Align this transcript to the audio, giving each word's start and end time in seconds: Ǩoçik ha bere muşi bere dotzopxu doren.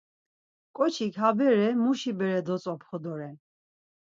Ǩoçik 0.75 1.15
ha 1.21 1.29
bere 1.37 1.67
muşi 1.81 2.11
bere 2.17 2.39
dotzopxu 2.47 2.97
doren. 3.03 3.35